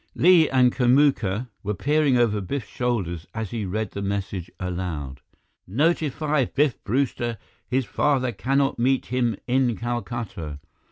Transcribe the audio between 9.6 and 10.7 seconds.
CALCUTTA.